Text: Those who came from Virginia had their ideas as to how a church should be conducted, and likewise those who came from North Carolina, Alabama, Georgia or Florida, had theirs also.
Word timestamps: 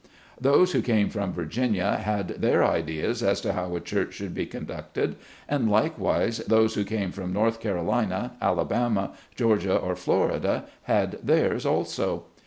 Those 0.39 0.71
who 0.71 0.81
came 0.81 1.09
from 1.11 1.31
Virginia 1.31 1.97
had 1.97 2.29
their 2.29 2.65
ideas 2.65 3.21
as 3.21 3.39
to 3.41 3.53
how 3.53 3.75
a 3.75 3.79
church 3.79 4.15
should 4.15 4.33
be 4.33 4.47
conducted, 4.47 5.15
and 5.47 5.69
likewise 5.69 6.39
those 6.47 6.73
who 6.73 6.83
came 6.83 7.11
from 7.11 7.31
North 7.31 7.59
Carolina, 7.59 8.33
Alabama, 8.41 9.11
Georgia 9.35 9.75
or 9.77 9.95
Florida, 9.95 10.63
had 10.85 11.19
theirs 11.21 11.67
also. 11.67 12.23